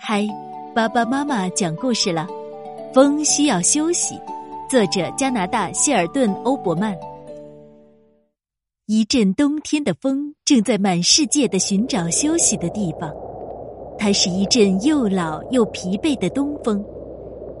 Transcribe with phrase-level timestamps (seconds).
[0.00, 0.24] 嗨，
[0.72, 2.24] 爸爸妈妈讲故事了。
[2.94, 4.14] 风需要休息。
[4.70, 6.96] 作者：加拿大谢尔顿·欧伯曼。
[8.86, 13.12] 一阵冬天的风正在满世界的寻找休息的地方。
[13.98, 16.82] 它是一阵又老又疲惫的东风。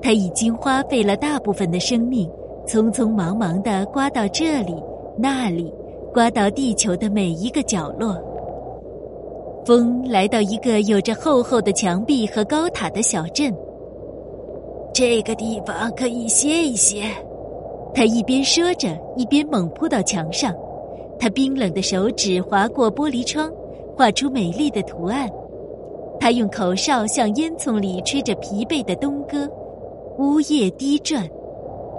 [0.00, 2.30] 它已经花费了大部分的生命，
[2.68, 4.76] 匆匆忙忙的刮到这里
[5.18, 5.74] 那里，
[6.14, 8.16] 刮到地球的每一个角落。
[9.68, 13.54] 风来到一个有着厚厚的墙壁和高塔的小镇。
[14.94, 17.04] 这个地方可以歇一歇。
[17.92, 20.54] 他一边说着，一边猛扑到墙上。
[21.18, 23.52] 他冰冷的手指划过玻璃窗，
[23.94, 25.28] 画出美丽的图案。
[26.18, 29.46] 他用口哨向烟囱里吹着疲惫的冬歌，
[30.16, 31.28] 呜咽低转。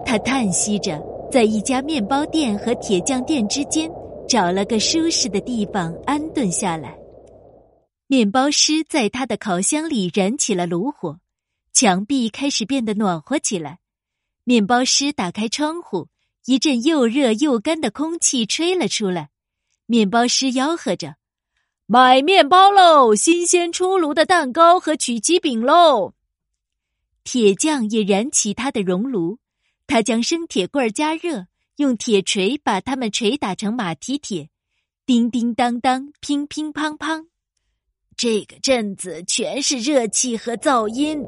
[0.04, 3.88] 他叹息着，在一家面包店和铁匠店之间
[4.28, 6.98] 找了个舒适的地方安顿下来。
[8.12, 11.20] 面包师在他的烤箱里燃起了炉火，
[11.72, 13.78] 墙壁开始变得暖和起来。
[14.45, 16.08] 面包师打开窗户，
[16.45, 19.30] 一阵又热又干的空气吹了出来。
[19.86, 21.17] 面包师吆喝着
[21.86, 23.14] ：“买面包喽！
[23.14, 26.16] 新鲜出炉的蛋糕和曲奇饼喽！”
[27.23, 29.38] 铁匠也燃起他的熔炉，
[29.86, 34.50] 他将生铁棍加热，用铁锤把它们锤打成马蹄铁，
[35.06, 37.28] 叮叮当当，乒乒乓乓。
[38.22, 41.25] 这个镇子全是热气和噪音，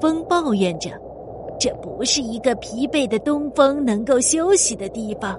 [0.00, 0.90] 风抱怨着
[1.60, 5.38] ：“这不是一个疲惫的东风能够休息的地方。”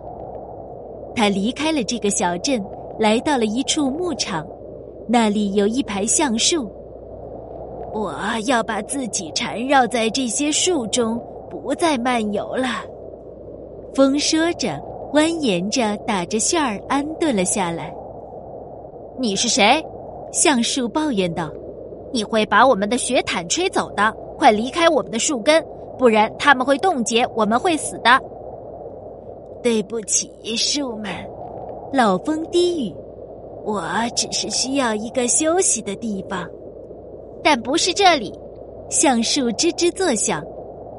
[1.13, 2.63] 他离开了这个小镇，
[2.97, 4.47] 来到了一处牧场，
[5.05, 6.71] 那里有一排橡树。
[7.93, 8.15] 我
[8.47, 12.85] 要把自己缠绕在这些树中，不再漫游了。
[13.93, 17.93] 风说着，蜿蜒着，打着旋儿，安顿了下来。
[19.19, 19.85] 你是谁？
[20.31, 21.51] 橡树抱怨道
[22.13, 25.63] ：“你会把我们的雪毯吹走的，快离开我们的树根，
[25.97, 28.19] 不然它们会冻结，我们会死的。”
[29.61, 31.11] 对不起，树们，
[31.91, 32.95] 老风低语
[33.65, 33.83] ：“我
[34.15, 36.47] 只是需要一个休息的地方，
[37.43, 38.33] 但不是这里。”
[38.89, 40.43] 橡树吱吱作响：“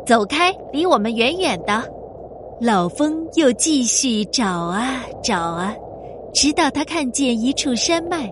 [0.07, 1.83] 走开，离我们远远的。”
[2.61, 5.75] 老风又继续找啊找啊，
[6.35, 8.31] 直到他看见一处山脉。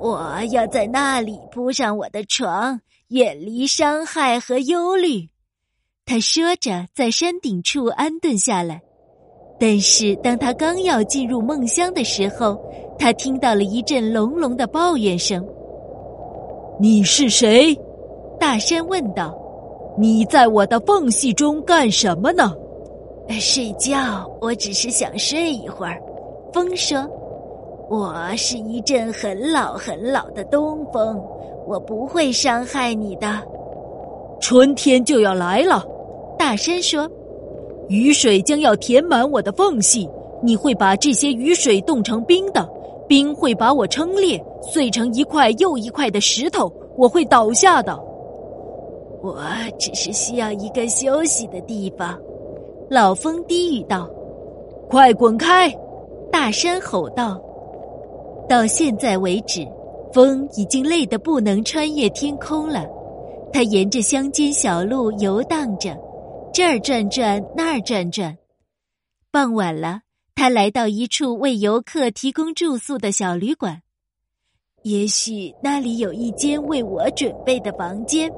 [0.00, 5.28] 我要在那里铺上我的床，远离伤害和忧虑。
[6.06, 8.80] 他说着，在山顶处安顿下来。
[9.60, 12.56] 但是，当他刚要进入梦乡的时候，
[12.98, 15.44] 他听到了一阵隆隆的抱怨声。
[16.80, 17.76] “你是谁？”
[18.38, 19.36] 大山问道。
[19.98, 22.54] “你在我的缝隙中干什么呢
[23.40, 24.30] ？”“睡觉。
[24.40, 26.00] 我只是想睡一会儿。”
[26.54, 27.04] 风说。
[27.90, 31.18] 我是一阵很老很老的东风，
[31.66, 33.40] 我不会伤害你的。
[34.40, 35.82] 春天就要来了，
[36.38, 37.10] 大山说
[37.88, 40.06] ：“雨水将要填满我的缝隙，
[40.42, 42.68] 你会把这些雨水冻成冰的，
[43.08, 47.98] 冰会把我撑裂，碎成一块又一块的石头，我会倒下的。
[49.22, 49.36] 我
[49.78, 52.18] 只是需要一个休息的地方。”
[52.90, 54.06] 老风低语道
[54.90, 55.74] ：“快滚开！”
[56.30, 57.40] 大山吼道。
[58.48, 59.66] 到现在为止，
[60.12, 62.86] 风已经累得不能穿越天空了。
[63.52, 65.96] 它沿着乡间小路游荡着，
[66.52, 68.36] 这儿转转，那儿转转。
[69.30, 70.00] 傍晚了，
[70.34, 73.82] 他来到一处为游客提供住宿的小旅馆。
[74.82, 78.30] 也许那里有一间为我准备的房间。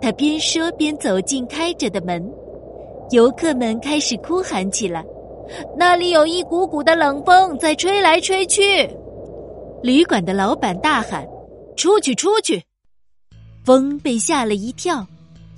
[0.00, 2.32] 他边说边走进开着的门。
[3.10, 5.04] 游客们开始哭喊起来
[5.76, 8.88] ：“那里有一股股的冷风在吹来吹去。”
[9.82, 11.26] 旅馆的老板大喊
[11.74, 12.62] ：“出去，出去！”
[13.64, 15.06] 风被吓了一跳，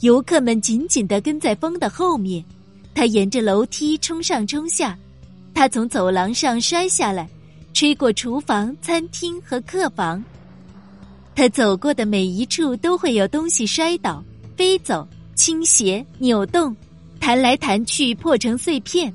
[0.01, 2.45] 游客们紧紧的跟在风的后面。
[2.95, 4.97] 他沿着楼梯冲上冲下，
[5.53, 7.29] 他从走廊上摔下来，
[7.73, 10.23] 吹过厨房、餐厅和客房。
[11.35, 14.23] 他走过的每一处都会有东西摔倒、
[14.57, 16.77] 飞走、倾斜、扭动，
[17.19, 19.13] 弹来弹去，破成碎片。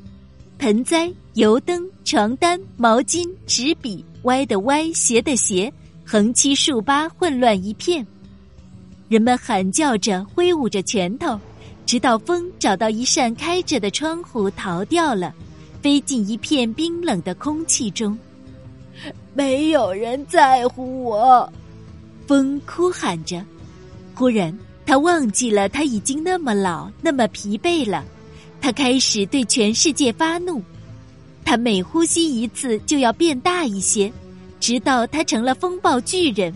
[0.58, 4.04] 盆栽、油灯、床单、毛巾、纸笔。
[4.24, 5.72] 歪的歪，斜的斜，
[6.04, 8.06] 横七竖八，混乱一片。
[9.08, 11.40] 人们喊叫着，挥舞着拳头，
[11.86, 15.32] 直到风找到一扇开着的窗户，逃掉了，
[15.80, 18.18] 飞进一片冰冷的空气中。
[19.36, 21.54] 没有人在乎我，
[22.26, 23.46] 风哭喊着。
[24.16, 24.58] 忽然，
[24.88, 28.04] 他忘记了他已经那么老，那么疲惫了。
[28.60, 30.64] 他开始对全世界发怒。
[31.48, 34.12] 他每呼吸一次就要变大一些，
[34.60, 36.54] 直到他成了风暴巨人。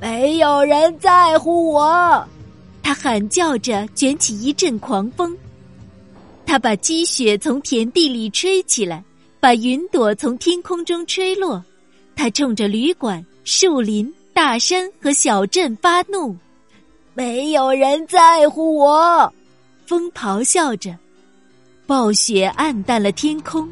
[0.00, 2.24] 没有人在乎我。
[2.84, 5.36] 他喊叫着，卷起一阵狂风。
[6.46, 9.02] 他把积雪从田地里吹起来，
[9.40, 11.60] 把云朵从天空中吹落。
[12.14, 16.36] 他冲着旅馆、树林、大山和小镇发怒。
[17.12, 19.32] 没有人在乎我，
[19.84, 20.96] 风咆哮着。
[21.88, 23.66] 暴雪暗淡了天空。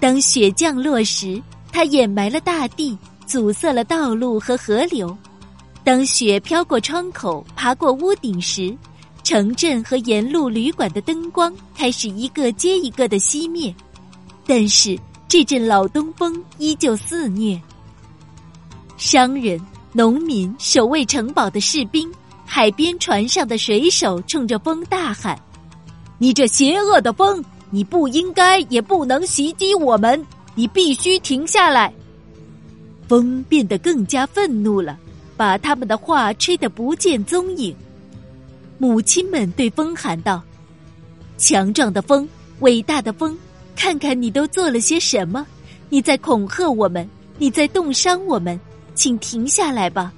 [0.00, 5.16] 当雪降落时，它掩埋了大地，阻塞了道路和河流。
[5.84, 8.76] 当雪飘过窗口，爬过屋顶时，
[9.22, 13.72] 城镇和沿路旅馆的灯光开始一个接一个的熄灭。
[14.44, 14.98] 但是
[15.28, 17.62] 这阵老东风依旧肆虐。
[18.96, 22.12] 商人、农民、守卫城堡的士兵、
[22.44, 25.40] 海边船上的水手冲着风大喊
[26.18, 30.24] ：“你这邪恶的风，你不应该也不能袭击我们！
[30.54, 31.92] 你必须停下来！”
[33.08, 34.96] 风变得更加愤怒了。
[35.34, 37.74] 把他们的话吹得不见踪影。
[38.78, 40.40] 母亲们对风喊道
[41.36, 42.28] ：“强壮的风，
[42.60, 43.36] 伟大的风，
[43.74, 45.44] 看看你都做了些什么！
[45.88, 47.08] 你在恐吓我们，
[47.38, 48.60] 你在冻伤我们，
[48.94, 50.12] 请停下来吧！”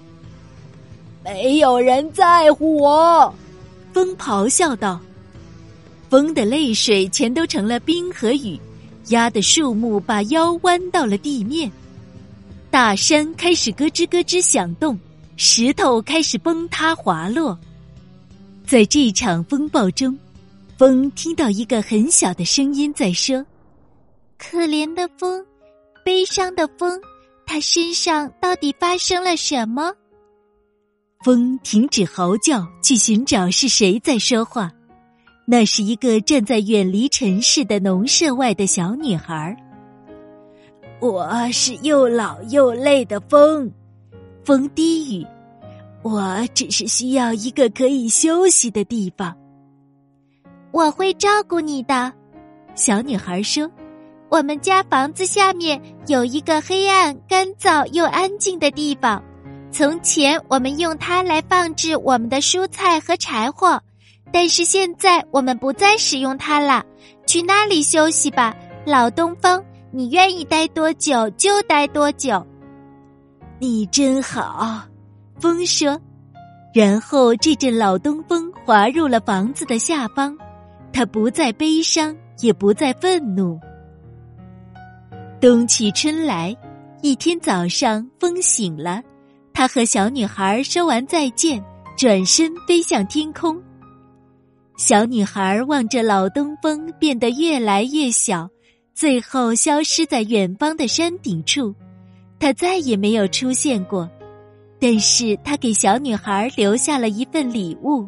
[1.25, 3.35] 没有人在乎我，
[3.95, 5.01] 风咆哮道。
[6.09, 8.59] 风的泪水全都成了冰和雨，
[9.09, 11.71] 压得树木把腰弯到了地面，
[12.71, 14.99] 大山开始咯吱咯吱响动。
[15.37, 17.59] 石头开始崩塌滑落，
[18.65, 20.17] 在这场风暴中，
[20.79, 23.45] 风听到一个很小的声音在说
[24.39, 25.45] ：“可怜的风，
[26.05, 27.01] 悲伤的风，
[27.45, 29.93] 他身上到底发生了什么？”
[31.25, 34.71] 风停止嚎叫，去寻找是谁在说话。
[35.47, 39.55] 那是一个站在远离城市的农舍外的小女孩。
[41.01, 43.71] 我是又老又累的风。
[44.43, 45.27] 风低语
[46.03, 49.35] ：“我只是需要一个可以休息的地方。”
[50.73, 52.13] 我会照顾你的，
[52.75, 53.71] 小女孩说
[54.31, 59.23] ：“我们家房子下面有一个黑暗、干燥又安静的地方。
[59.71, 63.81] 从前我们用它来放置我们的蔬菜和柴火，
[64.35, 66.85] 但是现在我们不再使用它了。
[67.25, 68.53] 去那里休息吧，
[68.85, 72.45] 老东风，你愿意待多久就待多久。”
[73.61, 74.83] 你真好，
[75.39, 75.97] 风说。
[76.75, 80.37] 然后这阵老东风滑入了房子的下方，
[80.93, 83.61] 他不再悲伤，也不再愤怒。
[85.41, 86.55] 冬去春来，
[87.03, 89.01] 一天早上，风醒了，
[89.53, 91.65] 他和小女孩说完再见，
[91.97, 93.63] 转身飞向天空。
[94.77, 98.49] 小女孩望着老东风变得越来越小，
[98.93, 101.73] 最后消失在远方的山顶处。
[102.41, 104.11] 他再也没有出现过，
[104.81, 108.07] 但是他给小女孩留下了一份礼物。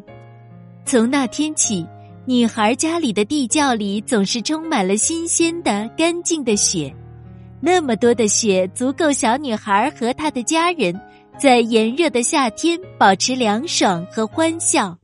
[0.85, 1.87] 从那天起，
[2.25, 6.93] 女孩家里的地窖里总是充满了新鲜的、干净的雪，
[7.61, 10.93] 那么多的雪足够小女孩和她的家人
[11.39, 14.95] 在炎热的夏天保持凉爽和欢笑。